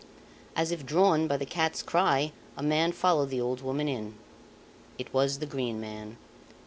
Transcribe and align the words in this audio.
As 0.55 0.71
if 0.71 0.83
drawn 0.83 1.27
by 1.27 1.37
the 1.37 1.45
cat's 1.45 1.83
cry 1.83 2.31
a 2.57 2.63
man 2.63 2.91
followed 2.91 3.29
the 3.29 3.39
old 3.39 3.61
woman 3.61 3.87
in. 3.87 4.15
It 4.97 5.13
was 5.13 5.37
the 5.37 5.45
Green 5.45 5.79
Man. 5.79 6.17